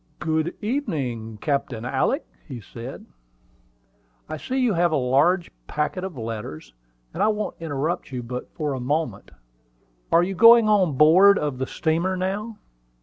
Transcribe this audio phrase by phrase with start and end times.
[0.17, 2.25] "Good evening, Captain Alick,"
[2.59, 4.33] said he.
[4.33, 6.73] "I see you have a large packet of letters,
[7.13, 9.29] and I won't interrupt you but for a moment.
[10.11, 12.57] Are you going on board of the steamer now?"